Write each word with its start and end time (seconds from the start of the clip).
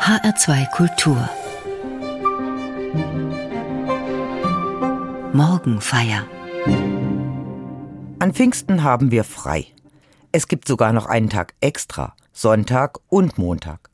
HR2 0.00 0.70
Kultur 0.70 1.28
Morgenfeier 5.34 6.26
An 8.18 8.32
Pfingsten 8.32 8.82
haben 8.82 9.10
wir 9.10 9.24
frei. 9.24 9.66
Es 10.32 10.48
gibt 10.48 10.66
sogar 10.66 10.94
noch 10.94 11.04
einen 11.04 11.28
Tag 11.28 11.52
extra, 11.60 12.14
Sonntag 12.32 12.98
und 13.10 13.36
Montag. 13.36 13.90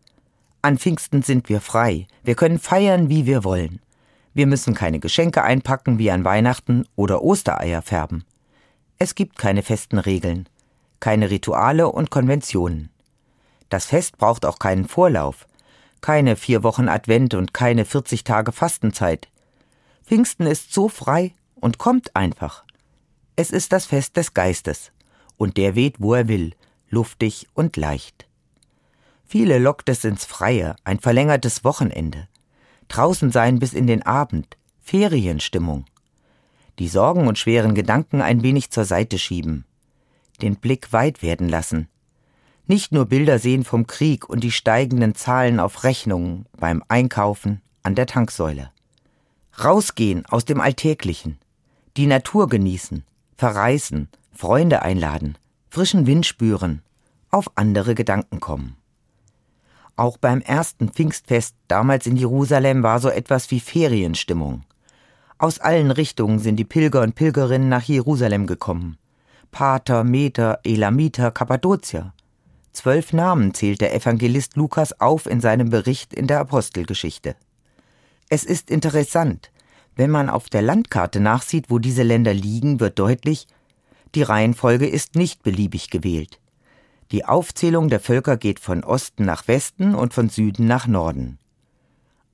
An 0.62 0.79
Pfingsten 0.79 1.23
sind 1.23 1.48
wir 1.48 1.61
frei. 1.61 2.07
Wir 2.23 2.36
können 2.36 2.61
feiern, 2.61 3.09
wie 3.09 3.27
wir 3.27 3.43
wollen. 3.43 3.80
Wir 4.32 4.46
müssen 4.46 4.75
keine 4.75 5.00
Geschenke 5.00 5.43
einpacken 5.43 5.98
wie 5.98 6.12
an 6.12 6.25
Weihnachten 6.25 6.86
oder 6.95 7.25
Ostereier 7.25 7.82
färben. 7.82 8.25
Es 9.00 9.16
gibt 9.16 9.38
keine 9.38 9.64
festen 9.64 9.98
Regeln, 9.98 10.48
keine 11.00 11.30
Rituale 11.30 11.88
und 11.88 12.11
Konventionen. 12.11 12.91
Das 13.70 13.86
Fest 13.86 14.18
braucht 14.18 14.46
auch 14.46 14.61
keinen 14.61 14.86
Vorlauf 14.86 15.48
keine 16.00 16.36
vier 16.36 16.62
Wochen 16.62 16.88
Advent 16.88 17.34
und 17.34 17.55
keine 17.55 17.84
40 17.84 18.24
Tage 18.24 18.52
Fastenzeit. 18.52 19.28
Pfingsten 20.04 20.46
ist 20.46 20.73
so 20.73 20.88
frei 20.88 21.34
und 21.54 21.78
kommt 21.78 22.14
einfach. 22.14 22.64
Es 23.34 23.50
ist 23.50 23.73
das 23.73 23.87
Fest 23.87 24.16
des 24.16 24.34
Geistes, 24.34 24.92
und 25.37 25.56
der 25.56 25.74
weht, 25.74 25.96
wo 26.01 26.14
er 26.14 26.28
will, 26.28 26.54
luftig 26.88 27.48
und 27.54 27.77
leicht. 27.77 28.27
Viele 29.27 29.59
lockt 29.59 29.88
es 29.88 30.04
ins 30.04 30.24
Freie, 30.24 30.77
ein 30.84 31.01
verlängertes 31.01 31.64
Wochenende. 31.64 32.28
Draußen 32.88 33.32
sein 33.32 33.59
bis 33.59 33.73
in 33.73 33.87
den 33.87 34.02
Abend, 34.04 34.56
Ferienstimmung. 34.80 35.84
Die 36.78 36.88
Sorgen 36.88 37.26
und 37.26 37.38
schweren 37.38 37.74
Gedanken 37.74 38.23
ein 38.23 38.42
wenig 38.42 38.70
zur 38.70 38.84
Seite 38.84 39.18
schieben. 39.18 39.65
Den 40.42 40.56
Blick 40.56 40.92
weit 40.92 41.23
werden 41.23 41.48
lassen, 41.48 41.88
nicht 42.66 42.93
nur 42.93 43.06
Bilder 43.06 43.38
sehen 43.38 43.65
vom 43.65 43.87
Krieg 43.87 44.29
und 44.29 44.43
die 44.43 44.51
steigenden 44.51 45.15
Zahlen 45.15 45.61
auf 45.61 45.84
Rechnungen 45.84 46.47
beim 46.59 46.83
Einkaufen 46.88 47.62
an 47.83 47.95
der 47.95 48.07
Tanksäule. 48.07 48.70
Rausgehen 49.63 50.27
aus 50.27 50.45
dem 50.45 50.60
Alltäglichen, 50.60 51.38
die 51.96 52.07
Natur 52.07 52.49
genießen, 52.49 53.05
verreisen, 53.37 54.09
Freunde 54.32 54.82
einladen, 54.82 55.38
frischen 55.71 56.07
Wind 56.07 56.27
spüren, 56.27 56.82
auf 57.30 57.51
andere 57.55 57.95
Gedanken 57.95 58.40
kommen. 58.40 58.77
Auch 59.96 60.18
beim 60.18 60.43
ersten 60.43 60.90
Pfingstfest 60.90 61.57
damals 61.68 62.07
in 62.07 62.16
Jerusalem 62.16 62.83
war 62.83 63.01
so 63.01 63.09
etwas 63.09 63.51
wie 63.51 63.60
Ferienstimmung. 63.60 64.65
Aus 65.38 65.59
allen 65.59 65.91
Richtungen 65.91 66.38
sind 66.38 66.56
die 66.56 66.65
Pilger 66.65 67.00
und 67.03 67.15
Pilgerinnen 67.15 67.69
nach 67.69 67.83
Jerusalem 67.84 68.47
gekommen. 68.47 68.99
Pater, 69.50 70.05
Meter, 70.05 70.60
Elamiter, 70.65 71.31
Kappadokier. 71.31 72.12
Zwölf 72.77 73.15
Namen 73.15 73.55
zählt 73.55 73.81
der 73.81 73.94
Evangelist 73.94 74.55
Lukas 74.55 75.00
auf 75.00 75.25
in 75.25 75.41
seinem 75.41 75.71
Bericht 75.71 76.12
in 76.12 76.27
der 76.27 76.41
Apostelgeschichte. 76.41 77.34
Es 78.28 78.44
ist 78.44 78.71
interessant, 78.71 79.50
wenn 79.94 80.10
man 80.10 80.28
auf 80.28 80.50
der 80.50 80.60
Landkarte 80.60 81.19
nachsieht, 81.19 81.71
wo 81.71 81.78
diese 81.78 82.03
Länder 82.03 82.34
liegen, 82.34 82.78
wird 82.78 82.99
deutlich, 82.99 83.47
die 84.15 84.22
Reihenfolge 84.22 84.87
ist 84.87 85.15
nicht 85.15 85.43
beliebig 85.43 85.88
gewählt. 85.88 86.38
Die 87.12 87.25
Aufzählung 87.25 87.88
der 87.88 87.99
Völker 87.99 88.37
geht 88.37 88.60
von 88.60 88.84
Osten 88.84 89.25
nach 89.25 89.49
Westen 89.49 89.94
und 89.94 90.12
von 90.12 90.28
Süden 90.28 90.66
nach 90.66 90.87
Norden. 90.87 91.38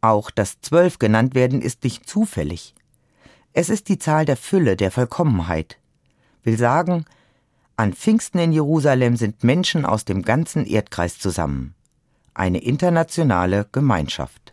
Auch 0.00 0.32
das 0.32 0.60
Zwölf 0.60 0.98
genannt 0.98 1.36
werden 1.36 1.62
ist 1.62 1.84
nicht 1.84 2.08
zufällig. 2.08 2.74
Es 3.52 3.68
ist 3.68 3.88
die 3.88 3.98
Zahl 3.98 4.24
der 4.24 4.36
Fülle, 4.36 4.76
der 4.76 4.90
Vollkommenheit. 4.90 5.78
Will 6.42 6.58
sagen, 6.58 7.04
an 7.76 7.92
Pfingsten 7.94 8.38
in 8.38 8.52
Jerusalem 8.52 9.16
sind 9.16 9.44
Menschen 9.44 9.84
aus 9.84 10.04
dem 10.04 10.22
ganzen 10.22 10.66
Erdkreis 10.66 11.18
zusammen. 11.18 11.74
Eine 12.34 12.62
internationale 12.62 13.66
Gemeinschaft. 13.72 14.50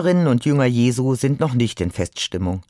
Jüngerinnen 0.00 0.28
und 0.28 0.46
Jünger 0.46 0.64
Jesu 0.64 1.14
sind 1.14 1.40
noch 1.40 1.52
nicht 1.52 1.78
in 1.82 1.90
Feststimmung. 1.90 2.62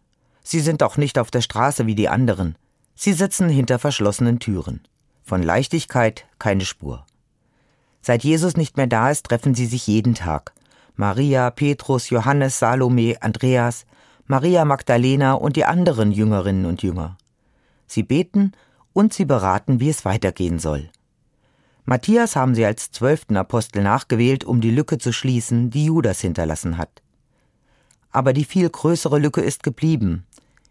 Sie 0.43 0.59
sind 0.59 0.83
auch 0.83 0.97
nicht 0.97 1.17
auf 1.17 1.31
der 1.31 1.43
Straße 1.43 1.87
wie 1.87 1.95
die 1.95 2.09
anderen. 2.09 2.57
Sie 2.97 3.13
sitzen 3.13 3.49
hinter 3.49 3.79
verschlossenen 3.79 4.41
Türen. 4.41 4.81
Von 5.23 5.41
Leichtigkeit 5.41 6.27
keine 6.41 6.65
Spur. 6.65 7.07
Seit 8.03 8.25
Jesus 8.25 8.57
nicht 8.57 8.77
mehr 8.77 8.89
da 8.89 9.13
ist, 9.13 9.27
treffen 9.27 9.55
sie 9.55 9.67
sich 9.67 9.87
jeden 9.87 10.17
Tag. 10.17 10.55
Maria, 10.97 11.51
Petrus, 11.51 12.11
Johannes, 12.11 12.59
Salome, 12.59 13.15
Andreas, 13.21 13.87
Maria 14.27 14.65
Magdalena 14.65 15.35
und 15.35 15.55
die 15.55 15.67
anderen 15.67 16.11
Jüngerinnen 16.11 16.67
und 16.67 16.83
Jünger. 16.83 17.17
Sie 17.87 18.03
beten 18.03 18.51
und 18.93 19.15
sie 19.15 19.25
beraten, 19.25 19.79
wie 19.79 19.91
es 19.91 20.05
weitergehen 20.05 20.59
soll. 20.59 20.91
Matthias 21.85 22.35
haben 22.35 22.57
sie 22.57 22.65
als 22.65 22.91
zwölften 22.91 23.37
Apostel 23.37 23.85
nachgewählt, 23.85 24.43
um 24.43 24.61
die 24.61 24.73
Lücke 24.73 24.99
zu 24.99 25.13
schließen, 25.13 25.71
die 25.71 25.85
Judas 25.85 26.21
hinterlassen 26.21 26.77
hat. 26.77 27.00
Aber 28.11 28.33
die 28.33 28.45
viel 28.45 28.69
größere 28.69 29.19
Lücke 29.19 29.41
ist 29.41 29.63
geblieben. 29.63 30.27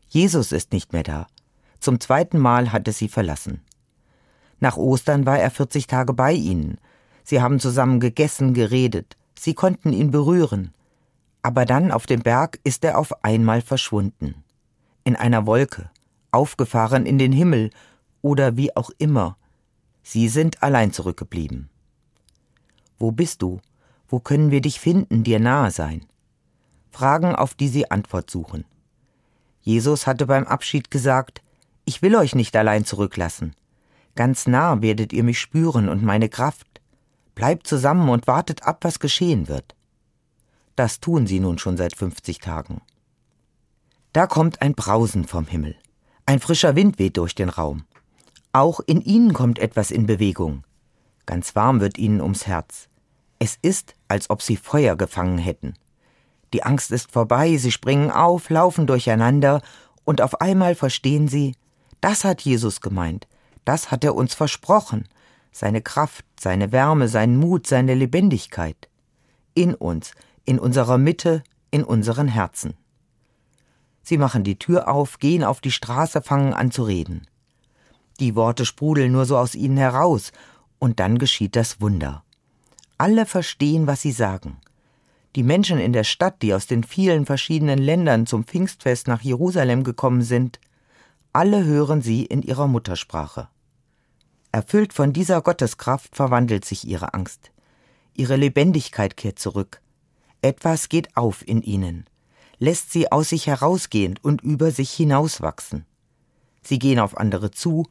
Jesus 0.10 0.52
ist 0.52 0.74
nicht 0.74 0.94
mehr 0.94 1.04
da. 1.04 1.28
Zum 1.80 2.00
zweiten 2.00 2.40
Mal 2.40 2.72
hat 2.72 2.88
es 2.88 2.98
sie 2.98 3.08
verlassen. 3.08 3.62
Nach 4.60 4.76
Ostern 4.76 5.26
war 5.26 5.40
er 5.40 5.52
40 5.52 5.88
Tage 5.88 6.14
bei 6.14 6.34
ihnen. 6.34 6.78
Sie 7.24 7.42
haben 7.42 7.60
zusammen 7.60 8.00
gegessen, 8.00 8.54
geredet. 8.54 9.16
Sie 9.38 9.54
konnten 9.54 9.94
ihn 9.94 10.12
berühren. 10.12 10.74
Aber 11.42 11.66
dann 11.66 11.92
auf 11.92 12.06
dem 12.06 12.22
Berg 12.22 12.60
ist 12.63 12.84
er 12.84 12.98
auf 12.98 13.24
einmal 13.24 13.62
verschwunden. 13.62 14.44
In 15.06 15.16
einer 15.16 15.46
Wolke, 15.46 15.90
aufgefahren 16.31 17.06
in 17.06 17.18
den 17.18 17.31
Himmel 17.31 17.69
oder 18.22 18.58
wie 18.58 18.75
auch 18.75 18.90
immer. 18.98 19.38
Sie 20.04 20.28
sind 20.28 20.62
allein 20.62 20.92
zurückgeblieben. 20.92 21.69
Wo 22.98 23.12
bist 23.12 23.42
du? 23.42 23.62
Wo 24.10 24.19
können 24.19 24.52
wir 24.52 24.60
dich 24.60 24.80
finden, 24.80 25.24
dir 25.24 25.40
nahe 25.40 25.72
sein? 25.72 26.06
Fragen, 26.91 27.36
auf 27.36 27.53
die 27.53 27.69
sie 27.69 27.89
Antwort 27.91 28.30
suchen. 28.30 28.65
Jesus 29.62 30.07
hatte 30.07 30.25
beim 30.25 30.45
Abschied 30.45 30.91
gesagt, 30.91 31.41
ich 31.86 32.01
will 32.01 32.15
euch 32.15 32.36
nicht 32.36 32.56
allein 32.56 32.86
zurücklassen. 32.86 33.56
Ganz 34.15 34.47
nah 34.47 34.81
werdet 34.81 35.13
ihr 35.13 35.24
mich 35.24 35.39
spüren 35.39 35.89
und 35.89 36.03
meine 36.03 36.30
Kraft. 36.30 36.81
Bleibt 37.36 37.68
zusammen 37.68 38.09
und 38.09 38.27
wartet 38.27 38.63
ab, 38.63 38.80
was 38.81 39.00
geschehen 39.00 39.47
wird. 39.47 39.75
Das 40.75 41.00
tun 41.00 41.27
sie 41.27 41.39
nun 41.39 41.57
schon 41.57 41.77
seit 41.77 41.95
50 41.95 42.39
Tagen. 42.39 42.81
Da 44.13 44.27
kommt 44.27 44.62
ein 44.62 44.75
Brausen 44.75 45.25
vom 45.25 45.45
Himmel. 45.45 45.75
Ein 46.25 46.39
frischer 46.39 46.75
Wind 46.75 47.00
weht 47.00 47.18
durch 47.18 47.36
den 47.36 47.50
Raum. 47.50 47.86
Auch 48.51 48.80
in 48.80 49.01
ihnen 49.01 49.33
kommt 49.33 49.59
etwas 49.59 49.91
in 49.91 50.06
Bewegung. 50.06 50.63
Ganz 51.25 51.56
warm 51.56 51.80
wird 51.80 51.97
ihnen 51.97 52.21
ums 52.21 52.47
Herz. 52.47 52.89
Es 53.38 53.57
ist, 53.62 53.94
als 54.07 54.30
ob 54.30 54.41
sie 54.41 54.57
Feuer 54.57 54.95
gefangen 54.95 55.38
hätten. 55.38 55.75
Die 56.54 56.63
Angst 56.63 56.92
ist 56.92 57.12
vorbei, 57.12 57.57
sie 57.57 57.72
springen 57.72 58.12
auf, 58.12 58.50
laufen 58.50 58.88
durcheinander, 58.88 59.62
und 60.04 60.22
auf 60.22 60.42
einmal 60.42 60.75
verstehen 60.75 61.28
sie, 61.28 61.56
das 62.01 62.24
hat 62.24 62.42
Jesus 62.42 62.81
gemeint, 62.81 63.28
das 63.66 63.92
hat 63.92 64.04
er 64.04 64.16
uns 64.16 64.34
versprochen, 64.34 65.07
seine 65.51 65.81
Kraft, 65.81 66.25
seine 66.40 66.72
Wärme, 66.72 67.07
seinen 67.07 67.38
Mut, 67.38 67.68
seine 67.68 67.94
Lebendigkeit. 67.94 68.90
In 69.54 69.75
uns, 69.75 70.13
in 70.46 70.57
unserer 70.57 70.98
Mitte, 70.98 71.44
in 71.69 71.84
unseren 71.84 72.28
Herzen. 72.28 72.75
Sie 74.01 74.18
machen 74.18 74.44
die 74.44 74.57
Tür 74.57 74.88
auf, 74.88 75.19
gehen 75.19 75.44
auf 75.44 75.62
die 75.62 75.72
Straße, 75.72 76.22
fangen 76.22 76.54
an 76.54 76.72
zu 76.72 76.84
reden. 76.84 77.28
Die 78.19 78.36
Worte 78.36 78.66
sprudeln 78.66 79.12
nur 79.12 79.25
so 79.25 79.38
aus 79.38 79.54
ihnen 79.54 79.78
heraus, 79.78 80.31
und 80.80 81.00
dann 81.00 81.19
geschieht 81.19 81.56
das 81.56 81.81
Wunder. 81.81 82.24
Alle 82.98 83.25
verstehen, 83.25 83.86
was 83.86 84.01
sie 84.01 84.12
sagen. 84.12 84.57
Die 85.36 85.44
Menschen 85.44 85.80
in 85.80 85.94
der 85.94 86.04
Stadt, 86.04 86.42
die 86.42 86.54
aus 86.54 86.66
den 86.66 86.84
vielen 86.84 87.26
verschiedenen 87.26 87.78
Ländern 87.78 88.26
zum 88.26 88.44
Pfingstfest 88.44 89.08
nach 89.08 89.22
Jerusalem 89.22 89.84
gekommen 89.84 90.24
sind, 90.24 90.60
alle 91.34 91.64
hören 91.64 92.02
sie 92.02 92.26
in 92.26 92.42
ihrer 92.42 92.68
Muttersprache. 92.68 93.48
Erfüllt 94.52 94.94
von 94.94 95.14
dieser 95.14 95.42
Gotteskraft 95.42 96.16
verwandelt 96.16 96.66
sich 96.66 96.88
ihre 96.88 97.14
Angst. 97.14 97.52
Ihre 98.16 98.36
Lebendigkeit 98.36 99.16
kehrt 99.16 99.38
zurück. 99.38 99.81
Etwas 100.42 100.90
geht 100.90 101.16
auf 101.16 101.48
in 101.48 101.62
ihnen, 101.62 102.06
lässt 102.58 102.92
sie 102.92 103.12
aus 103.12 103.30
sich 103.30 103.46
herausgehen 103.46 104.18
und 104.22 104.42
über 104.42 104.72
sich 104.72 104.92
hinauswachsen. 104.92 105.86
Sie 106.64 106.80
gehen 106.80 107.00
auf 107.00 107.18
andere 107.18 107.52
zu, 107.52 107.86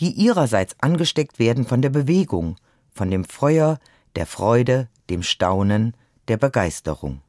die 0.00 0.10
ihrerseits 0.12 0.74
angesteckt 0.80 1.38
werden 1.38 1.66
von 1.66 1.82
der 1.82 1.90
Bewegung, 1.90 2.56
von 2.92 3.10
dem 3.10 3.24
Feuer, 3.24 3.78
der 4.16 4.26
Freude, 4.26 4.88
dem 5.08 5.22
Staunen, 5.22 5.94
der 6.30 6.36
Begeisterung. 6.36 7.22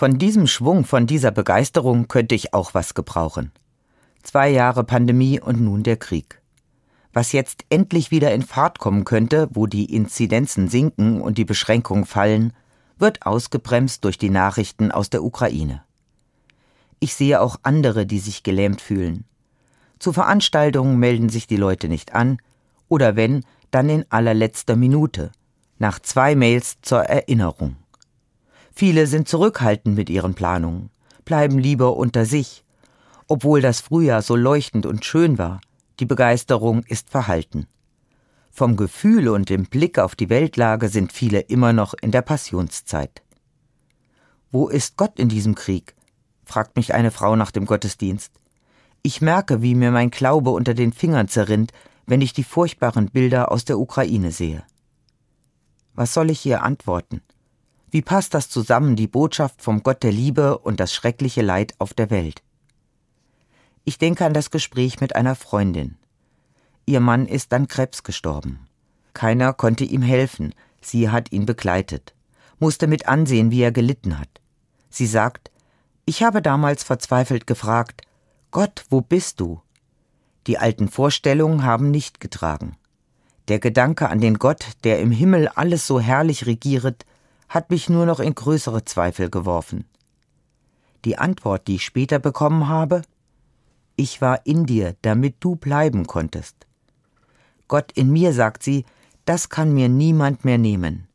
Von 0.00 0.16
diesem 0.16 0.46
Schwung, 0.46 0.86
von 0.86 1.06
dieser 1.06 1.30
Begeisterung 1.30 2.08
könnte 2.08 2.34
ich 2.34 2.54
auch 2.54 2.72
was 2.72 2.94
gebrauchen. 2.94 3.52
Zwei 4.22 4.48
Jahre 4.48 4.82
Pandemie 4.82 5.38
und 5.38 5.60
nun 5.60 5.82
der 5.82 5.98
Krieg. 5.98 6.40
Was 7.12 7.32
jetzt 7.32 7.66
endlich 7.68 8.10
wieder 8.10 8.32
in 8.32 8.40
Fahrt 8.40 8.78
kommen 8.78 9.04
könnte, 9.04 9.50
wo 9.52 9.66
die 9.66 9.94
Inzidenzen 9.94 10.68
sinken 10.68 11.20
und 11.20 11.36
die 11.36 11.44
Beschränkungen 11.44 12.06
fallen, 12.06 12.54
wird 12.96 13.26
ausgebremst 13.26 14.02
durch 14.02 14.16
die 14.16 14.30
Nachrichten 14.30 14.90
aus 14.90 15.10
der 15.10 15.22
Ukraine. 15.22 15.82
Ich 16.98 17.12
sehe 17.14 17.38
auch 17.38 17.56
andere, 17.62 18.06
die 18.06 18.20
sich 18.20 18.42
gelähmt 18.42 18.80
fühlen. 18.80 19.26
Zu 19.98 20.14
Veranstaltungen 20.14 20.98
melden 20.98 21.28
sich 21.28 21.46
die 21.46 21.58
Leute 21.58 21.90
nicht 21.90 22.14
an, 22.14 22.38
oder 22.88 23.16
wenn, 23.16 23.44
dann 23.70 23.90
in 23.90 24.06
allerletzter 24.08 24.76
Minute, 24.76 25.30
nach 25.78 25.98
zwei 25.98 26.36
Mails 26.36 26.78
zur 26.80 27.00
Erinnerung. 27.00 27.76
Viele 28.80 29.06
sind 29.06 29.28
zurückhaltend 29.28 29.94
mit 29.94 30.08
ihren 30.08 30.32
Planungen, 30.32 30.88
bleiben 31.26 31.58
lieber 31.58 31.98
unter 31.98 32.24
sich. 32.24 32.64
Obwohl 33.28 33.60
das 33.60 33.82
Frühjahr 33.82 34.22
so 34.22 34.36
leuchtend 34.36 34.86
und 34.86 35.04
schön 35.04 35.36
war, 35.36 35.60
die 35.98 36.06
Begeisterung 36.06 36.82
ist 36.84 37.10
verhalten. 37.10 37.66
Vom 38.50 38.76
Gefühl 38.78 39.28
und 39.28 39.50
dem 39.50 39.66
Blick 39.66 39.98
auf 39.98 40.16
die 40.16 40.30
Weltlage 40.30 40.88
sind 40.88 41.12
viele 41.12 41.40
immer 41.40 41.74
noch 41.74 41.92
in 42.00 42.10
der 42.10 42.22
Passionszeit. 42.22 43.20
Wo 44.50 44.66
ist 44.68 44.96
Gott 44.96 45.18
in 45.18 45.28
diesem 45.28 45.54
Krieg? 45.54 45.94
fragt 46.46 46.76
mich 46.76 46.94
eine 46.94 47.10
Frau 47.10 47.36
nach 47.36 47.50
dem 47.50 47.66
Gottesdienst. 47.66 48.32
Ich 49.02 49.20
merke, 49.20 49.60
wie 49.60 49.74
mir 49.74 49.90
mein 49.90 50.10
Glaube 50.10 50.52
unter 50.52 50.72
den 50.72 50.94
Fingern 50.94 51.28
zerrinnt, 51.28 51.72
wenn 52.06 52.22
ich 52.22 52.32
die 52.32 52.44
furchtbaren 52.44 53.10
Bilder 53.10 53.52
aus 53.52 53.66
der 53.66 53.78
Ukraine 53.78 54.32
sehe. 54.32 54.62
Was 55.92 56.14
soll 56.14 56.30
ich 56.30 56.46
ihr 56.46 56.62
antworten? 56.62 57.20
Wie 57.90 58.02
passt 58.02 58.34
das 58.34 58.48
zusammen, 58.48 58.94
die 58.94 59.08
Botschaft 59.08 59.62
vom 59.62 59.82
Gott 59.82 60.04
der 60.04 60.12
Liebe 60.12 60.58
und 60.58 60.78
das 60.78 60.94
schreckliche 60.94 61.42
Leid 61.42 61.74
auf 61.78 61.92
der 61.92 62.10
Welt? 62.10 62.42
Ich 63.84 63.98
denke 63.98 64.24
an 64.24 64.34
das 64.34 64.52
Gespräch 64.52 65.00
mit 65.00 65.16
einer 65.16 65.34
Freundin. 65.34 65.96
Ihr 66.86 67.00
Mann 67.00 67.26
ist 67.26 67.52
an 67.52 67.66
Krebs 67.66 68.04
gestorben. 68.04 68.68
Keiner 69.12 69.52
konnte 69.52 69.84
ihm 69.84 70.02
helfen, 70.02 70.54
sie 70.80 71.10
hat 71.10 71.32
ihn 71.32 71.46
begleitet, 71.46 72.14
musste 72.60 72.86
mit 72.86 73.08
ansehen, 73.08 73.50
wie 73.50 73.62
er 73.62 73.72
gelitten 73.72 74.20
hat. 74.20 74.40
Sie 74.88 75.06
sagt, 75.06 75.50
ich 76.04 76.22
habe 76.22 76.42
damals 76.42 76.84
verzweifelt 76.84 77.46
gefragt, 77.48 78.02
Gott, 78.52 78.84
wo 78.88 79.00
bist 79.00 79.40
du? 79.40 79.60
Die 80.46 80.58
alten 80.58 80.88
Vorstellungen 80.88 81.64
haben 81.64 81.90
nicht 81.90 82.20
getragen. 82.20 82.76
Der 83.48 83.58
Gedanke 83.58 84.08
an 84.08 84.20
den 84.20 84.38
Gott, 84.38 84.64
der 84.84 85.00
im 85.00 85.10
Himmel 85.10 85.48
alles 85.48 85.86
so 85.86 85.98
herrlich 85.98 86.46
regieret, 86.46 87.04
hat 87.50 87.68
mich 87.68 87.90
nur 87.90 88.06
noch 88.06 88.20
in 88.20 88.34
größere 88.34 88.84
Zweifel 88.84 89.28
geworfen. 89.28 89.84
Die 91.04 91.18
Antwort, 91.18 91.66
die 91.66 91.74
ich 91.74 91.84
später 91.84 92.20
bekommen 92.20 92.68
habe, 92.68 93.02
ich 93.96 94.22
war 94.22 94.46
in 94.46 94.66
dir, 94.66 94.96
damit 95.02 95.36
du 95.40 95.56
bleiben 95.56 96.06
konntest. 96.06 96.54
Gott 97.66 97.92
in 97.92 98.10
mir, 98.10 98.32
sagt 98.32 98.62
sie, 98.62 98.84
das 99.24 99.48
kann 99.48 99.74
mir 99.74 99.88
niemand 99.88 100.44
mehr 100.44 100.58
nehmen. 100.58 101.08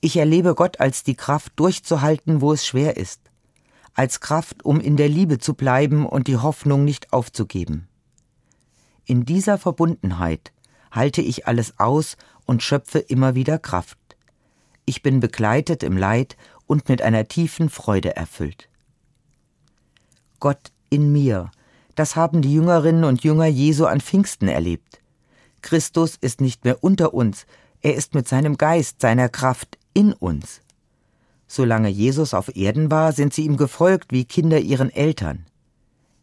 Ich 0.00 0.16
erlebe 0.16 0.54
Gott 0.54 0.78
als 0.80 1.02
die 1.02 1.16
Kraft 1.16 1.52
durchzuhalten, 1.56 2.40
wo 2.40 2.52
es 2.52 2.64
schwer 2.64 2.96
ist, 2.96 3.20
als 3.94 4.20
Kraft, 4.20 4.64
um 4.64 4.78
in 4.80 4.96
der 4.96 5.08
Liebe 5.08 5.38
zu 5.38 5.54
bleiben 5.54 6.06
und 6.06 6.28
die 6.28 6.36
Hoffnung 6.36 6.84
nicht 6.84 7.12
aufzugeben. 7.12 7.88
In 9.06 9.24
dieser 9.24 9.58
Verbundenheit 9.58 10.52
halte 10.92 11.20
ich 11.20 11.48
alles 11.48 11.80
aus 11.80 12.16
und 12.44 12.62
schöpfe 12.62 13.00
immer 13.00 13.34
wieder 13.34 13.58
Kraft. 13.58 13.98
Ich 14.86 15.02
bin 15.02 15.20
begleitet 15.20 15.82
im 15.82 15.96
Leid 15.96 16.36
und 16.66 16.88
mit 16.88 17.02
einer 17.02 17.26
tiefen 17.26 17.70
Freude 17.70 18.16
erfüllt. 18.16 18.68
Gott 20.40 20.72
in 20.90 21.12
mir, 21.12 21.50
das 21.94 22.16
haben 22.16 22.42
die 22.42 22.52
Jüngerinnen 22.52 23.04
und 23.04 23.24
Jünger 23.24 23.46
Jesu 23.46 23.86
an 23.86 24.00
Pfingsten 24.00 24.48
erlebt. 24.48 25.00
Christus 25.62 26.16
ist 26.20 26.40
nicht 26.40 26.64
mehr 26.64 26.84
unter 26.84 27.14
uns, 27.14 27.46
er 27.80 27.94
ist 27.94 28.14
mit 28.14 28.28
seinem 28.28 28.56
Geist, 28.56 29.00
seiner 29.00 29.28
Kraft 29.28 29.78
in 29.94 30.12
uns. 30.12 30.60
Solange 31.46 31.88
Jesus 31.88 32.34
auf 32.34 32.54
Erden 32.56 32.90
war, 32.90 33.12
sind 33.12 33.32
sie 33.32 33.44
ihm 33.44 33.56
gefolgt 33.56 34.12
wie 34.12 34.24
Kinder 34.24 34.58
ihren 34.58 34.90
Eltern. 34.90 35.46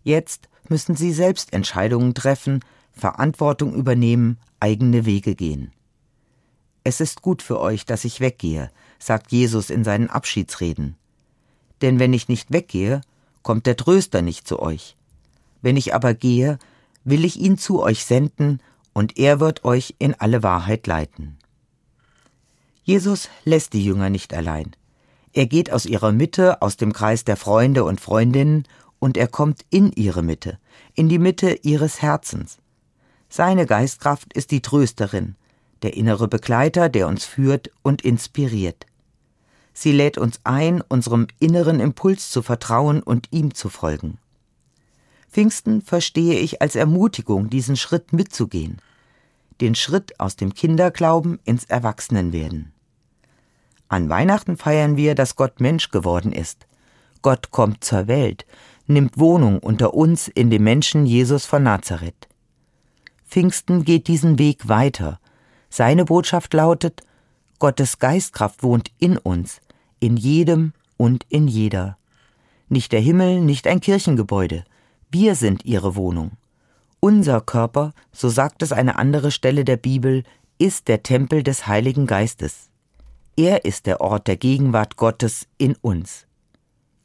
Jetzt 0.03 0.49
müssen 0.67 0.95
sie 0.95 1.13
selbst 1.13 1.53
Entscheidungen 1.53 2.13
treffen, 2.13 2.61
Verantwortung 2.91 3.73
übernehmen, 3.73 4.37
eigene 4.59 5.05
Wege 5.05 5.35
gehen. 5.35 5.71
Es 6.83 6.99
ist 6.99 7.21
gut 7.21 7.41
für 7.41 7.59
euch, 7.59 7.85
dass 7.85 8.05
ich 8.05 8.19
weggehe, 8.19 8.71
sagt 8.99 9.31
Jesus 9.31 9.69
in 9.69 9.83
seinen 9.83 10.09
Abschiedsreden. 10.09 10.95
Denn 11.81 11.99
wenn 11.99 12.13
ich 12.13 12.27
nicht 12.27 12.51
weggehe, 12.51 13.01
kommt 13.43 13.65
der 13.65 13.77
Tröster 13.77 14.21
nicht 14.21 14.47
zu 14.47 14.59
euch. 14.59 14.95
Wenn 15.61 15.77
ich 15.77 15.93
aber 15.93 16.13
gehe, 16.13 16.57
will 17.03 17.25
ich 17.25 17.39
ihn 17.39 17.57
zu 17.57 17.81
euch 17.81 18.05
senden, 18.05 18.61
und 18.93 19.17
er 19.17 19.39
wird 19.39 19.63
euch 19.63 19.95
in 19.99 20.15
alle 20.15 20.43
Wahrheit 20.43 20.85
leiten. 20.85 21.37
Jesus 22.83 23.29
lässt 23.45 23.73
die 23.73 23.85
Jünger 23.85 24.09
nicht 24.09 24.33
allein. 24.33 24.75
Er 25.33 25.45
geht 25.45 25.71
aus 25.71 25.85
ihrer 25.85 26.11
Mitte, 26.11 26.61
aus 26.61 26.75
dem 26.75 26.91
Kreis 26.91 27.23
der 27.23 27.37
Freunde 27.37 27.85
und 27.85 28.01
Freundinnen, 28.01 28.67
und 28.99 29.17
er 29.17 29.27
kommt 29.27 29.65
in 29.69 29.91
ihre 29.93 30.23
Mitte, 30.23 30.59
in 30.93 31.09
die 31.09 31.19
Mitte 31.19 31.59
ihres 31.63 32.01
Herzens. 32.01 32.57
Seine 33.29 33.65
Geistkraft 33.65 34.33
ist 34.33 34.51
die 34.51 34.61
Trösterin, 34.61 35.35
der 35.81 35.95
innere 35.95 36.27
Begleiter, 36.27 36.89
der 36.89 37.07
uns 37.07 37.25
führt 37.25 37.71
und 37.81 38.01
inspiriert. 38.01 38.85
Sie 39.73 39.91
lädt 39.91 40.17
uns 40.17 40.41
ein, 40.43 40.81
unserem 40.81 41.27
inneren 41.39 41.79
Impuls 41.79 42.29
zu 42.29 42.41
vertrauen 42.41 43.01
und 43.01 43.27
ihm 43.31 43.53
zu 43.53 43.69
folgen. 43.69 44.17
Pfingsten 45.31 45.81
verstehe 45.81 46.39
ich 46.39 46.61
als 46.61 46.75
Ermutigung, 46.75 47.49
diesen 47.49 47.77
Schritt 47.77 48.11
mitzugehen, 48.11 48.81
den 49.61 49.75
Schritt 49.75 50.19
aus 50.19 50.35
dem 50.35 50.53
Kinderglauben 50.53 51.39
ins 51.45 51.63
Erwachsenenwerden. 51.65 52.73
An 53.87 54.09
Weihnachten 54.09 54.57
feiern 54.57 54.97
wir, 54.97 55.15
dass 55.15 55.35
Gott 55.35 55.59
Mensch 55.59 55.89
geworden 55.89 56.33
ist. 56.33 56.67
Gott 57.21 57.51
kommt 57.51 57.83
zur 57.83 58.07
Welt, 58.07 58.45
nimmt 58.87 59.17
Wohnung 59.17 59.59
unter 59.59 59.93
uns 59.93 60.27
in 60.27 60.49
dem 60.49 60.63
Menschen 60.63 61.05
Jesus 61.05 61.45
von 61.45 61.63
Nazareth. 61.63 62.27
Pfingsten 63.27 63.85
geht 63.85 64.07
diesen 64.07 64.39
Weg 64.39 64.67
weiter. 64.67 65.19
Seine 65.71 66.03
Botschaft 66.03 66.53
lautet, 66.53 67.01
Gottes 67.57 67.97
Geistkraft 67.97 68.61
wohnt 68.61 68.91
in 68.99 69.17
uns, 69.17 69.61
in 70.01 70.17
jedem 70.17 70.73
und 70.97 71.25
in 71.29 71.47
jeder. 71.47 71.97
Nicht 72.67 72.91
der 72.91 72.99
Himmel, 72.99 73.39
nicht 73.39 73.67
ein 73.67 73.79
Kirchengebäude, 73.79 74.65
wir 75.09 75.35
sind 75.35 75.63
ihre 75.63 75.95
Wohnung. 75.95 76.31
Unser 76.99 77.39
Körper, 77.39 77.93
so 78.11 78.27
sagt 78.27 78.61
es 78.61 78.73
eine 78.73 78.97
andere 78.97 79.31
Stelle 79.31 79.63
der 79.63 79.77
Bibel, 79.77 80.23
ist 80.57 80.89
der 80.89 81.03
Tempel 81.03 81.41
des 81.41 81.67
Heiligen 81.67 82.05
Geistes. 82.05 82.69
Er 83.37 83.63
ist 83.63 83.85
der 83.85 84.01
Ort 84.01 84.27
der 84.27 84.35
Gegenwart 84.35 84.97
Gottes 84.97 85.47
in 85.57 85.75
uns. 85.81 86.27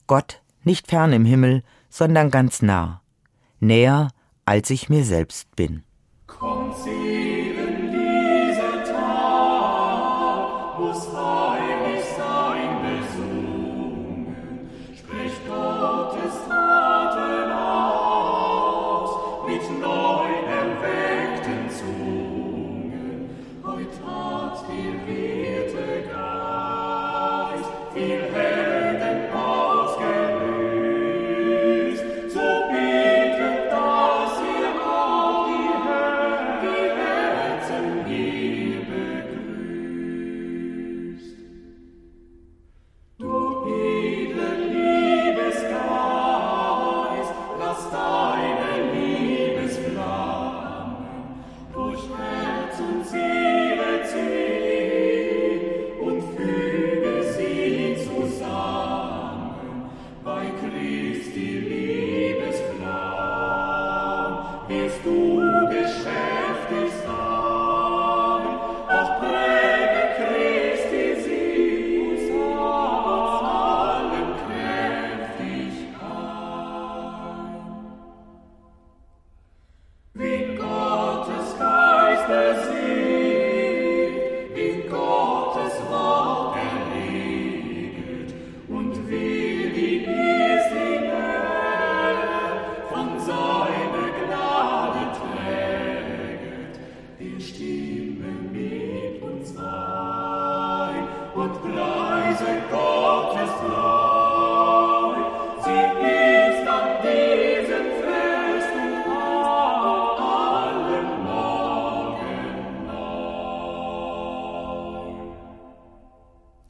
Gott 0.08 0.42
nicht 0.64 0.88
fern 0.88 1.12
im 1.12 1.25
Himmel, 1.25 1.62
sondern 1.88 2.32
ganz 2.32 2.62
nah, 2.62 3.00
näher, 3.61 4.11
als 4.44 4.70
ich 4.70 4.88
mir 4.88 5.04
selbst 5.04 5.54
bin. 5.54 5.86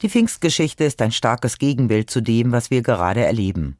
Die 0.03 0.09
Pfingstgeschichte 0.09 0.83
ist 0.83 1.01
ein 1.01 1.11
starkes 1.11 1.57
Gegenbild 1.57 2.11
zu 2.11 2.21
dem, 2.21 2.51
was 2.51 2.69
wir 2.69 2.83
gerade 2.83 3.25
erleben. 3.25 3.77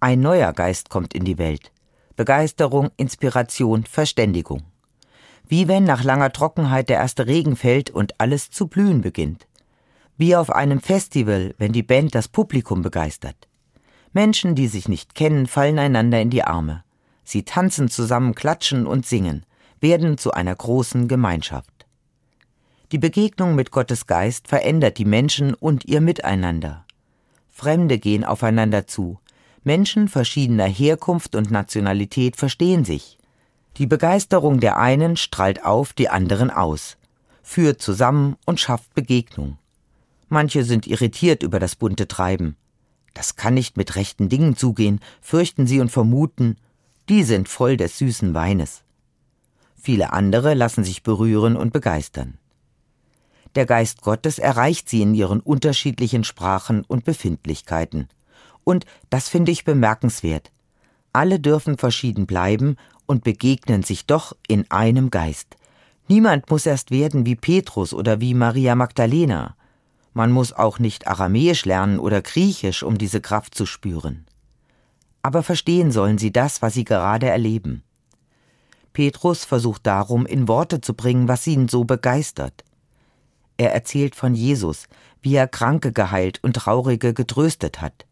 Ein 0.00 0.18
neuer 0.18 0.52
Geist 0.52 0.90
kommt 0.90 1.14
in 1.14 1.24
die 1.24 1.38
Welt. 1.38 1.70
Begeisterung, 2.16 2.90
Inspiration, 2.96 3.84
Verständigung. 3.84 4.64
Wie 5.46 5.68
wenn 5.68 5.84
nach 5.84 6.02
langer 6.02 6.32
Trockenheit 6.32 6.88
der 6.88 6.96
erste 6.96 7.28
Regen 7.28 7.54
fällt 7.54 7.90
und 7.90 8.20
alles 8.20 8.50
zu 8.50 8.66
blühen 8.66 9.02
beginnt. 9.02 9.46
Wie 10.16 10.34
auf 10.34 10.50
einem 10.50 10.80
Festival, 10.80 11.54
wenn 11.58 11.72
die 11.72 11.84
Band 11.84 12.14
das 12.16 12.26
Publikum 12.26 12.82
begeistert. 12.82 13.48
Menschen, 14.12 14.56
die 14.56 14.66
sich 14.66 14.88
nicht 14.88 15.14
kennen, 15.14 15.46
fallen 15.46 15.78
einander 15.78 16.20
in 16.20 16.30
die 16.30 16.42
Arme. 16.42 16.82
Sie 17.22 17.44
tanzen 17.44 17.88
zusammen, 17.88 18.34
klatschen 18.34 18.84
und 18.84 19.06
singen, 19.06 19.46
werden 19.80 20.18
zu 20.18 20.32
einer 20.32 20.54
großen 20.54 21.06
Gemeinschaft. 21.06 21.71
Die 22.92 22.98
Begegnung 22.98 23.54
mit 23.54 23.70
Gottes 23.70 24.06
Geist 24.06 24.48
verändert 24.48 24.98
die 24.98 25.06
Menschen 25.06 25.54
und 25.54 25.86
ihr 25.86 26.02
Miteinander. 26.02 26.84
Fremde 27.48 27.98
gehen 27.98 28.22
aufeinander 28.22 28.86
zu. 28.86 29.18
Menschen 29.64 30.08
verschiedener 30.08 30.66
Herkunft 30.66 31.34
und 31.34 31.50
Nationalität 31.50 32.36
verstehen 32.36 32.84
sich. 32.84 33.16
Die 33.78 33.86
Begeisterung 33.86 34.60
der 34.60 34.76
einen 34.76 35.16
strahlt 35.16 35.64
auf 35.64 35.94
die 35.94 36.10
anderen 36.10 36.50
aus, 36.50 36.98
führt 37.42 37.80
zusammen 37.80 38.36
und 38.44 38.60
schafft 38.60 38.92
Begegnung. 38.92 39.56
Manche 40.28 40.62
sind 40.62 40.86
irritiert 40.86 41.42
über 41.42 41.58
das 41.58 41.76
bunte 41.76 42.08
Treiben. 42.08 42.56
Das 43.14 43.36
kann 43.36 43.54
nicht 43.54 43.78
mit 43.78 43.96
rechten 43.96 44.28
Dingen 44.28 44.54
zugehen, 44.54 45.00
fürchten 45.22 45.66
sie 45.66 45.80
und 45.80 45.88
vermuten, 45.88 46.56
die 47.08 47.24
sind 47.24 47.48
voll 47.48 47.78
des 47.78 47.96
süßen 47.96 48.34
Weines. 48.34 48.82
Viele 49.80 50.12
andere 50.12 50.52
lassen 50.52 50.84
sich 50.84 51.02
berühren 51.02 51.56
und 51.56 51.72
begeistern. 51.72 52.36
Der 53.54 53.66
Geist 53.66 54.02
Gottes 54.02 54.38
erreicht 54.38 54.88
sie 54.88 55.02
in 55.02 55.14
ihren 55.14 55.40
unterschiedlichen 55.40 56.24
Sprachen 56.24 56.84
und 56.86 57.04
Befindlichkeiten. 57.04 58.08
Und 58.64 58.86
das 59.10 59.28
finde 59.28 59.52
ich 59.52 59.64
bemerkenswert. 59.64 60.50
Alle 61.12 61.38
dürfen 61.38 61.76
verschieden 61.76 62.26
bleiben 62.26 62.76
und 63.06 63.24
begegnen 63.24 63.82
sich 63.82 64.06
doch 64.06 64.34
in 64.48 64.70
einem 64.70 65.10
Geist. 65.10 65.56
Niemand 66.08 66.50
muss 66.50 66.66
erst 66.66 66.90
werden 66.90 67.26
wie 67.26 67.36
Petrus 67.36 67.92
oder 67.92 68.20
wie 68.20 68.34
Maria 68.34 68.74
Magdalena. 68.74 69.56
Man 70.14 70.32
muss 70.32 70.52
auch 70.52 70.78
nicht 70.78 71.06
Aramäisch 71.06 71.64
lernen 71.64 71.98
oder 71.98 72.22
Griechisch, 72.22 72.82
um 72.82 72.98
diese 72.98 73.20
Kraft 73.20 73.54
zu 73.54 73.66
spüren. 73.66 74.26
Aber 75.22 75.42
verstehen 75.42 75.92
sollen 75.92 76.18
sie 76.18 76.32
das, 76.32 76.62
was 76.62 76.74
sie 76.74 76.84
gerade 76.84 77.28
erleben. 77.28 77.82
Petrus 78.92 79.44
versucht 79.44 79.86
darum, 79.86 80.26
in 80.26 80.48
Worte 80.48 80.80
zu 80.80 80.94
bringen, 80.94 81.28
was 81.28 81.46
ihn 81.46 81.68
so 81.68 81.84
begeistert. 81.84 82.64
Er 83.62 83.72
erzählt 83.72 84.16
von 84.16 84.34
Jesus, 84.34 84.88
wie 85.20 85.36
er 85.36 85.46
Kranke 85.46 85.92
geheilt 85.92 86.42
und 86.42 86.54
Traurige 86.56 87.14
getröstet 87.14 87.80
hat, 87.80 88.06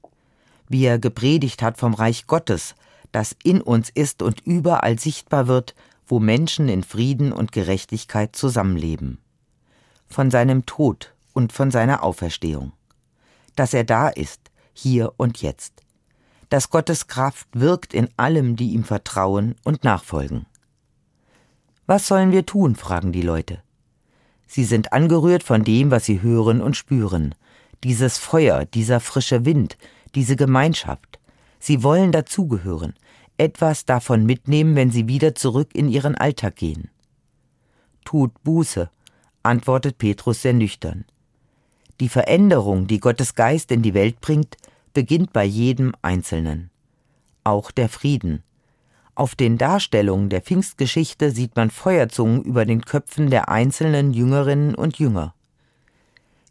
wie 0.68 0.84
er 0.84 1.00
gepredigt 1.00 1.60
hat 1.60 1.76
vom 1.76 1.92
Reich 1.92 2.28
Gottes, 2.28 2.76
das 3.10 3.34
in 3.42 3.60
uns 3.60 3.90
ist 3.90 4.22
und 4.22 4.42
überall 4.42 4.96
sichtbar 5.00 5.48
wird, 5.48 5.74
wo 6.06 6.20
Menschen 6.20 6.68
in 6.68 6.84
Frieden 6.84 7.32
und 7.32 7.50
Gerechtigkeit 7.50 8.36
zusammenleben. 8.36 9.18
Von 10.06 10.30
seinem 10.30 10.66
Tod 10.66 11.16
und 11.32 11.52
von 11.52 11.72
seiner 11.72 12.04
Auferstehung. 12.04 12.70
Dass 13.56 13.74
er 13.74 13.82
da 13.82 14.08
ist, 14.08 14.52
hier 14.72 15.14
und 15.16 15.42
jetzt. 15.42 15.82
Dass 16.48 16.70
Gottes 16.70 17.08
Kraft 17.08 17.48
wirkt 17.54 17.92
in 17.92 18.08
allem, 18.16 18.54
die 18.54 18.70
ihm 18.70 18.84
vertrauen 18.84 19.56
und 19.64 19.82
nachfolgen. 19.82 20.46
Was 21.86 22.06
sollen 22.06 22.30
wir 22.30 22.46
tun? 22.46 22.76
fragen 22.76 23.10
die 23.10 23.22
Leute. 23.22 23.64
Sie 24.52 24.64
sind 24.64 24.92
angerührt 24.92 25.44
von 25.44 25.62
dem, 25.62 25.92
was 25.92 26.06
sie 26.06 26.22
hören 26.22 26.60
und 26.60 26.76
spüren. 26.76 27.36
Dieses 27.84 28.18
Feuer, 28.18 28.64
dieser 28.64 28.98
frische 28.98 29.44
Wind, 29.44 29.78
diese 30.16 30.34
Gemeinschaft. 30.34 31.20
Sie 31.60 31.84
wollen 31.84 32.10
dazugehören, 32.10 32.94
etwas 33.38 33.84
davon 33.84 34.26
mitnehmen, 34.26 34.74
wenn 34.74 34.90
sie 34.90 35.06
wieder 35.06 35.36
zurück 35.36 35.72
in 35.72 35.88
ihren 35.88 36.16
Alltag 36.16 36.56
gehen. 36.56 36.90
Tut 38.04 38.42
Buße, 38.42 38.90
antwortet 39.44 39.98
Petrus 39.98 40.42
sehr 40.42 40.52
nüchtern. 40.52 41.04
Die 42.00 42.08
Veränderung, 42.08 42.88
die 42.88 42.98
Gottes 42.98 43.36
Geist 43.36 43.70
in 43.70 43.82
die 43.82 43.94
Welt 43.94 44.20
bringt, 44.20 44.56
beginnt 44.92 45.32
bei 45.32 45.44
jedem 45.44 45.94
Einzelnen. 46.02 46.70
Auch 47.44 47.70
der 47.70 47.88
Frieden. 47.88 48.42
Auf 49.20 49.34
den 49.34 49.58
Darstellungen 49.58 50.30
der 50.30 50.40
Pfingstgeschichte 50.40 51.30
sieht 51.30 51.54
man 51.54 51.68
Feuerzungen 51.68 52.42
über 52.42 52.64
den 52.64 52.86
Köpfen 52.86 53.28
der 53.28 53.50
einzelnen 53.50 54.14
Jüngerinnen 54.14 54.74
und 54.74 54.98
Jünger. 54.98 55.34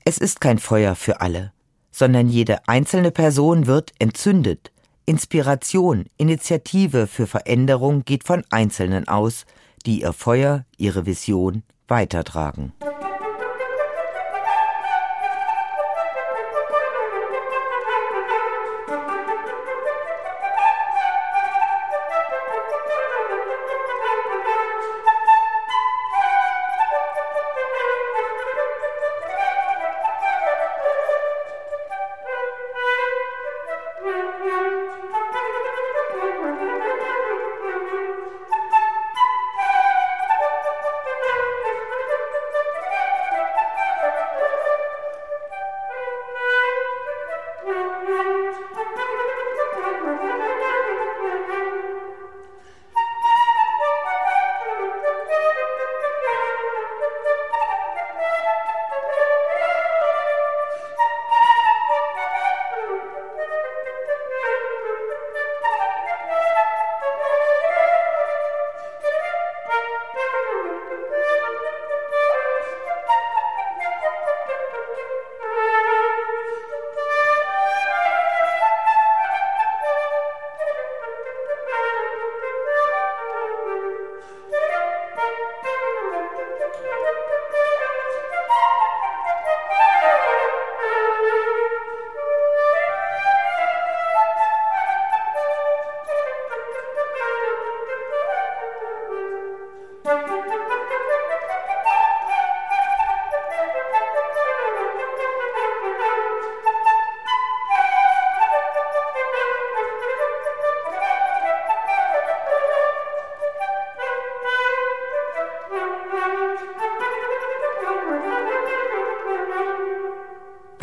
Es 0.05 0.19
ist 0.19 0.39
kein 0.39 0.59
Feuer 0.59 0.93
für 0.93 1.19
alle, 1.19 1.51
sondern 1.89 2.27
jede 2.27 2.67
einzelne 2.67 3.09
Person 3.09 3.65
wird 3.65 3.93
entzündet. 3.97 4.71
Inspiration, 5.07 6.05
Initiative 6.17 7.07
für 7.07 7.25
Veränderung 7.25 8.05
geht 8.05 8.23
von 8.23 8.43
Einzelnen 8.51 9.07
aus, 9.07 9.47
die 9.87 10.01
ihr 10.01 10.13
Feuer, 10.13 10.63
ihre 10.77 11.07
Vision 11.07 11.63
weitertragen. 11.87 12.73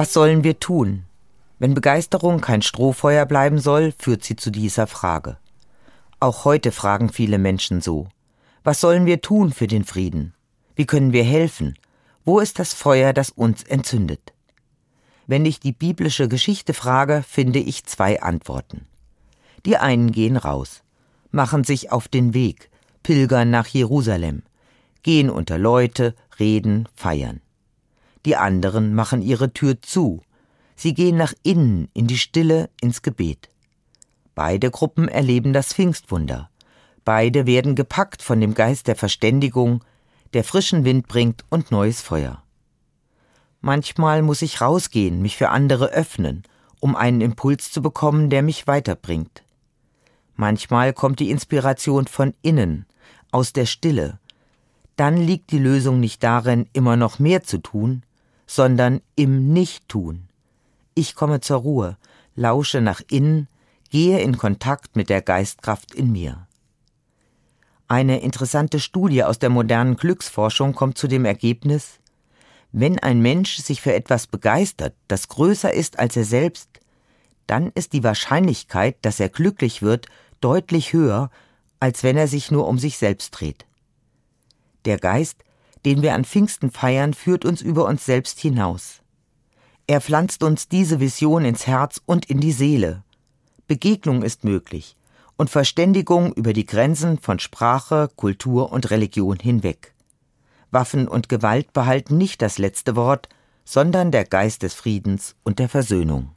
Was 0.07 0.12
sollen 0.12 0.45
wir 0.45 0.61
tun? 0.61 1.05
Wenn 1.59 1.75
Begeisterung 1.75 2.40
kein 2.40 2.62
Strohfeuer 2.62 3.27
bleiben 3.27 3.59
soll, 3.59 3.92
führt 3.99 4.23
sie 4.23 4.37
zu 4.37 4.53
dieser 4.53 4.87
Frage. 4.87 5.37
Auch 6.21 6.45
heute 6.45 6.71
fragen 6.71 7.09
viele 7.09 7.38
Menschen 7.38 7.81
so. 7.81 8.07
Was 8.62 8.81
sollen 8.81 9.05
wir 9.05 9.21
tun 9.21 9.53
für 9.53 9.66
den 9.66 9.83
Frieden? 9.83 10.33
Wie 10.77 10.87
können 10.87 11.12
wir 11.12 11.25
helfen? 11.25 11.77
Wo 12.25 12.38
ist 12.38 12.61
das 12.61 12.73
Feuer, 12.73 13.12
das 13.12 13.31
uns 13.31 13.64
entzündet? 13.64 14.33
Wenn 15.27 15.45
ich 15.45 15.59
die 15.59 15.73
biblische 15.73 16.29
Geschichte 16.29 16.73
frage, 16.73 17.25
finde 17.27 17.59
ich 17.59 17.85
zwei 17.87 18.23
Antworten. 18.23 18.87
Die 19.64 19.77
einen 19.77 20.12
gehen 20.12 20.37
raus, 20.37 20.85
machen 21.33 21.64
sich 21.64 21.90
auf 21.90 22.07
den 22.07 22.33
Weg, 22.33 22.71
pilgern 23.03 23.51
nach 23.51 23.66
Jerusalem, 23.66 24.45
gehen 25.03 25.31
unter 25.31 25.59
Leute, 25.59 26.14
reden, 26.38 26.88
feiern 26.95 27.40
die 28.27 28.37
anderen 28.37 28.95
machen 28.95 29.23
ihre 29.23 29.53
Tür 29.53 29.81
zu. 29.81 30.21
Sie 30.75 30.93
gehen 30.93 31.17
nach 31.17 31.33
innen, 31.43 31.89
in 31.95 32.07
die 32.07 32.19
Stille, 32.19 32.69
ins 32.81 33.01
Gebet. 33.01 33.51
Beide 34.35 34.71
Gruppen 34.71 35.09
erleben 35.09 35.55
das 35.55 35.73
Pfingstwunder. 35.73 36.51
Beide 37.05 37.47
werden 37.47 37.75
gepackt 37.75 38.21
von 38.21 38.41
dem 38.41 38.53
Geist 38.53 38.89
der 38.89 38.97
Verständigung, 38.97 39.83
der 40.35 40.45
frischen 40.45 40.85
Wind 40.85 41.09
bringt 41.09 41.45
und 41.49 41.71
neues 41.71 42.03
Feuer. 42.03 42.43
Manchmal 43.61 44.23
muss 44.23 44.43
ich 44.43 44.61
rausgehen, 44.61 45.23
mich 45.23 45.37
für 45.37 45.49
andere 45.49 45.87
öffnen, 45.87 46.43
um 46.81 46.95
einen 46.95 47.21
Impuls 47.21 47.73
zu 47.73 47.81
bekommen, 47.81 48.29
der 48.29 48.43
mich 48.43 48.67
weiterbringt. 48.67 49.45
Manchmal 50.35 50.93
kommt 50.93 51.21
die 51.21 51.31
Inspiration 51.31 52.07
von 52.07 52.35
innen, 52.43 52.87
aus 53.33 53.53
der 53.53 53.67
Stille. 53.67 54.19
Dann 54.97 55.17
liegt 55.17 55.51
die 55.51 55.59
Lösung 55.59 56.01
nicht 56.01 56.23
darin, 56.23 56.69
immer 56.73 56.97
noch 56.97 57.19
mehr 57.19 57.43
zu 57.43 57.59
tun, 57.59 58.03
sondern 58.46 59.00
im 59.16 59.52
Nichttun. 59.52 60.28
Ich 60.94 61.14
komme 61.14 61.40
zur 61.40 61.59
Ruhe, 61.59 61.96
lausche 62.35 62.80
nach 62.80 63.00
innen, 63.11 63.48
gehe 63.90 64.20
in 64.20 64.38
Kontakt 64.38 64.96
mit 64.96 65.11
der 65.11 65.22
Geistkraft 65.22 65.94
in 65.94 66.12
mir. 66.12 66.46
Eine 67.88 68.20
interessante 68.20 68.80
Studie 68.80 69.22
aus 69.24 69.38
der 69.38 69.50
modernen 69.50 69.96
Glücksforschung 69.96 70.74
kommt 70.74 70.98
zu 70.98 71.06
dem 71.06 71.24
Ergebnis, 71.24 72.00
wenn 72.72 72.98
ein 72.98 73.20
Mensch 73.20 73.56
sich 73.56 73.80
für 73.80 73.94
etwas 73.94 74.26
begeistert, 74.26 74.94
das 75.09 75.28
größer 75.28 75.72
ist 75.72 75.98
als 75.98 76.16
er 76.16 76.24
selbst, 76.24 76.68
dann 77.46 77.70
ist 77.74 77.92
die 77.92 78.02
Wahrscheinlichkeit, 78.02 78.96
dass 79.02 79.20
er 79.20 79.28
glücklich 79.28 79.82
wird, 79.82 80.06
deutlich 80.40 80.92
höher, 80.92 81.30
als 81.78 82.02
wenn 82.02 82.16
er 82.16 82.28
sich 82.28 82.50
nur 82.50 82.66
um 82.66 82.78
sich 82.78 82.98
selbst 82.98 83.30
dreht. 83.30 83.66
Der 84.85 84.98
Geist 84.98 85.44
den 85.87 86.03
wir 86.03 86.14
an 86.14 86.25
Pfingsten 86.25 86.72
feiern, 86.72 87.14
führt 87.14 87.44
uns 87.44 87.62
über 87.62 87.87
uns 87.87 88.05
selbst 88.05 88.40
hinaus. 88.40 89.03
Er 89.87 90.01
pflanzt 90.01 90.42
uns 90.42 90.68
diese 90.68 90.99
Vision 90.99 91.44
ins 91.44 91.68
Herz 91.68 92.03
und 92.05 92.27
in 92.27 92.40
die 92.40 92.51
Seele. 92.51 93.05
Begegnung 93.68 94.25
ist 94.25 94.42
möglich 94.42 94.96
und 95.37 95.49
Verständigung 95.49 96.33
über 96.33 96.53
die 96.53 96.66
Grenzen 96.66 97.18
von 97.18 97.38
Sprache, 97.38 98.11
Kultur 98.16 98.72
und 98.72 98.90
Religion 98.90 99.38
hinweg. 99.38 99.94
Waffen 100.72 101.07
und 101.07 101.29
Gewalt 101.29 101.72
behalten 101.72 102.18
nicht 102.18 102.42
das 102.42 102.59
letzte 102.59 102.96
Wort, 102.96 103.29
sondern 103.64 104.11
der 104.11 104.25
Geist 104.25 104.64
des 104.64 104.75
Friedens 104.75 105.37
und 105.44 105.61
der 105.61 105.68
Versöhnung. 105.68 106.33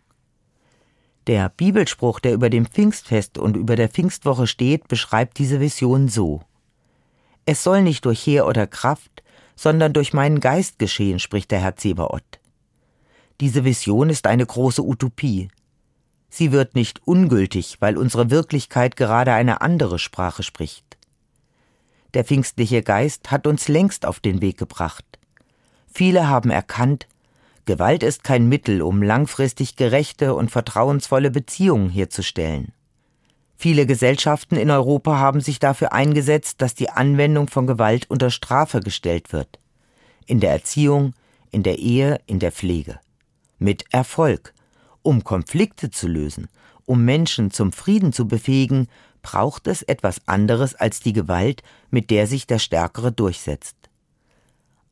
Der 1.25 1.49
Bibelspruch, 1.49 2.19
der 2.19 2.33
über 2.33 2.51
dem 2.51 2.67
Pfingstfest 2.67 3.39
und 3.39 3.57
über 3.57 3.75
der 3.75 3.89
Pfingstwoche 3.89 4.45
steht, 4.45 4.87
beschreibt 4.87 5.39
diese 5.39 5.59
Vision 5.59 6.07
so. 6.07 6.43
Es 7.45 7.63
soll 7.63 7.81
nicht 7.81 8.05
durch 8.05 8.23
Heer 8.27 8.45
oder 8.45 8.67
Kraft, 8.67 9.23
sondern 9.59 9.91
durch 9.91 10.13
meinen 10.13 10.39
Geist 10.39 10.79
geschehen, 10.79 11.19
spricht 11.19 11.51
der 11.51 11.59
Herr 11.59 11.75
Zebaoth. 11.75 12.39
Diese 13.41 13.65
Vision 13.65 14.09
ist 14.09 14.25
eine 14.25 14.45
große 14.45 14.81
Utopie. 14.81 15.49
Sie 16.29 16.53
wird 16.53 16.75
nicht 16.75 17.01
ungültig, 17.05 17.75
weil 17.81 17.97
unsere 17.97 18.29
Wirklichkeit 18.29 18.95
gerade 18.95 19.33
eine 19.33 19.59
andere 19.59 19.99
Sprache 19.99 20.43
spricht. 20.43 20.85
Der 22.13 22.23
pfingstliche 22.23 22.83
Geist 22.83 23.31
hat 23.31 23.47
uns 23.47 23.67
längst 23.67 24.05
auf 24.05 24.21
den 24.21 24.41
Weg 24.41 24.57
gebracht. 24.57 25.03
Viele 25.93 26.29
haben 26.29 26.51
erkannt, 26.51 27.09
Gewalt 27.65 28.01
ist 28.01 28.23
kein 28.23 28.47
Mittel, 28.47 28.81
um 28.81 29.03
langfristig 29.03 29.75
gerechte 29.75 30.35
und 30.35 30.51
vertrauensvolle 30.51 31.31
Beziehungen 31.31 31.89
herzustellen. 31.89 32.71
Viele 33.61 33.85
Gesellschaften 33.85 34.55
in 34.55 34.71
Europa 34.71 35.17
haben 35.17 35.41
sich 35.41 35.59
dafür 35.59 35.91
eingesetzt, 35.91 36.61
dass 36.61 36.75
die 36.75 36.91
Anwendung 36.91 37.49
von 37.49 37.67
Gewalt 37.67 38.09
unter 38.09 38.31
Strafe 38.31 38.79
gestellt 38.79 39.33
wird. 39.33 39.59
In 40.25 40.39
der 40.39 40.51
Erziehung, 40.51 41.13
in 41.51 41.63
der 41.63 41.77
Ehe, 41.77 42.21
in 42.25 42.39
der 42.39 42.53
Pflege. 42.53 43.01
Mit 43.57 43.83
Erfolg. 43.91 44.53
Um 45.01 45.25
Konflikte 45.25 45.91
zu 45.91 46.07
lösen, 46.07 46.47
um 46.85 47.03
Menschen 47.03 47.51
zum 47.51 47.73
Frieden 47.73 48.13
zu 48.13 48.29
befähigen, 48.29 48.87
braucht 49.23 49.67
es 49.67 49.81
etwas 49.81 50.25
anderes 50.25 50.73
als 50.73 51.01
die 51.01 51.11
Gewalt, 51.11 51.61
mit 51.91 52.11
der 52.11 52.27
sich 52.27 52.47
der 52.47 52.59
Stärkere 52.59 53.11
durchsetzt. 53.11 53.75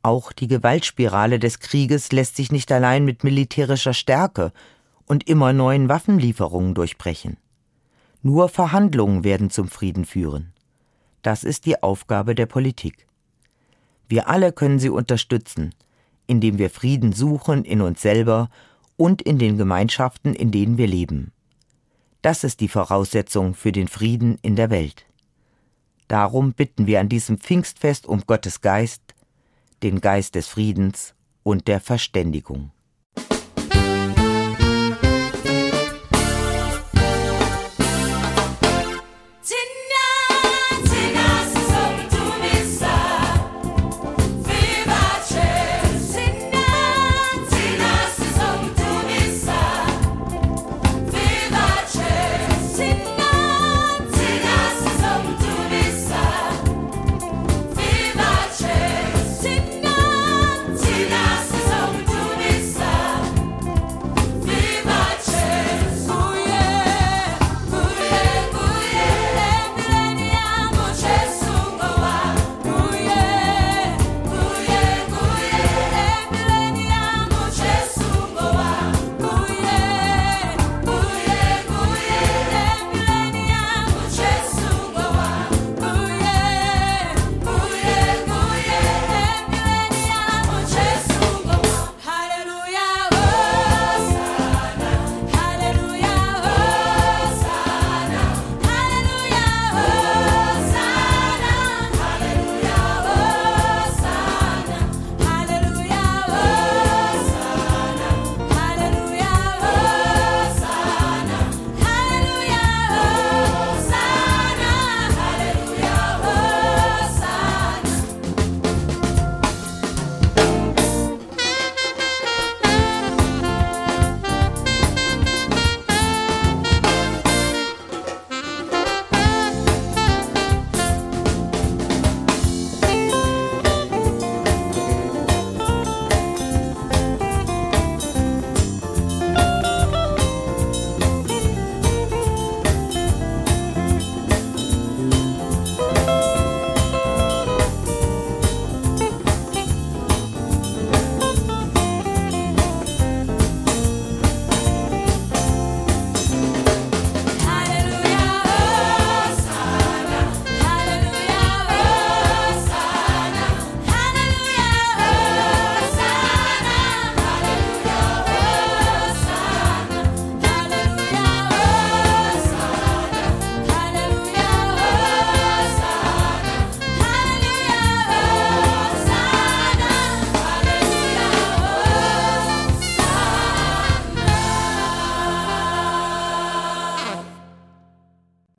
Auch 0.01 0.34
die 0.34 0.49
Gewaltspirale 0.49 1.39
des 1.39 1.60
Krieges 1.60 2.12
lässt 2.12 2.36
sich 2.36 2.51
nicht 2.51 2.69
allein 2.73 3.06
mit 3.06 3.23
militärischer 3.23 3.93
Stärke 3.93 4.51
und 5.06 5.30
immer 5.30 5.53
neuen 5.53 5.88
Waffenlieferungen 5.88 6.73
durchbrechen. 6.73 7.38
Nur 8.30 8.50
Verhandlungen 8.50 9.24
werden 9.24 9.50
zum 9.50 9.70
Frieden 9.70 10.04
führen. 10.04 10.52
Das 11.22 11.46
ist 11.46 11.66
die 11.66 11.82
Aufgabe 11.82 12.36
der 12.36 12.46
Politik. 12.46 13.08
Wir 14.10 14.28
alle 14.28 14.52
können 14.52 14.80
sie 14.80 14.90
unterstützen, 14.90 15.74
indem 16.28 16.58
wir 16.58 16.70
Frieden 16.70 17.13
suchen 17.13 17.63
in 17.63 17.80
uns 17.80 18.02
selber 18.02 18.50
und 18.98 19.22
in 19.22 19.40
den 19.40 19.58
Gemeinschaften, 19.58 20.34
in 20.34 20.52
denen 20.52 20.78
wir 20.78 20.88
leben. 20.88 21.32
Das 22.22 22.44
ist 22.44 22.60
die 22.60 22.68
Voraussetzung 22.68 23.54
für 23.54 23.72
den 23.72 23.88
Frieden 23.88 24.38
in 24.42 24.58
der 24.58 24.70
Welt. 24.70 25.06
Darum 26.10 26.52
bitten 26.52 26.86
wir 26.86 27.00
an 27.00 27.08
diesem 27.08 27.38
Pfingstfest 27.38 28.06
um 28.06 28.24
Gottes 28.28 28.60
Geist, 28.60 29.16
den 29.84 30.02
Geist 30.02 30.36
des 30.36 30.48
Friedens 30.48 31.16
und 31.44 31.70
der 31.70 31.80
Verständigung. 31.80 32.72